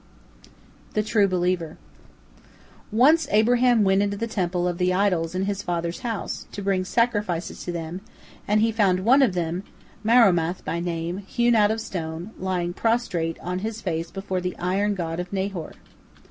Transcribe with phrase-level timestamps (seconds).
[0.95, 1.77] THE TRUE BELIEVER
[2.91, 6.85] Once Abraham went into the temple of the idols in his father's house, to bring
[6.85, 8.01] sacrifices to them,
[8.47, 9.61] and he found one of them,
[10.03, 14.95] Marumath by name, hewn out of stone, lying prostrate on his face before the iron
[14.95, 15.73] god of Nahor.